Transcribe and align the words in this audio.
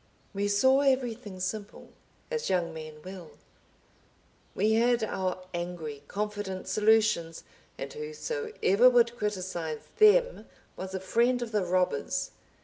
We 0.33 0.47
saw 0.47 0.79
everything 0.81 1.39
simple, 1.39 1.89
as 2.31 2.49
young 2.49 2.73
men 2.73 3.03
will. 3.03 3.37
We 4.55 4.73
had 4.73 5.03
our 5.03 5.45
angry, 5.53 6.01
confident 6.07 6.67
solutions, 6.67 7.43
and 7.77 7.93
whosoever 7.93 8.89
would 8.89 9.15
criticize 9.15 9.81
them 9.99 10.47
was 10.75 10.95
a 10.95 10.99
friend 10.99 11.39
of 11.43 11.51
the 11.51 11.63
robbers. 11.63 12.31